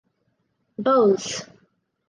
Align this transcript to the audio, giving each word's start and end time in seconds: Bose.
Bose. 0.85 1.37